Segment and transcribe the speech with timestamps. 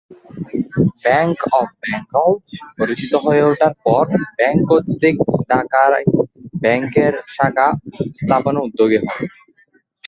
[1.03, 4.03] Bank of Bengal সুপরিচিত হয়ে ওঠার পর
[4.37, 6.05] ব্যাঙ্ক কর্তৃপক্ষ ঢাকায়
[6.63, 7.67] ব্যাঙ্কের শাখা
[8.17, 9.19] স্থাপনে উদ্যোগী হন।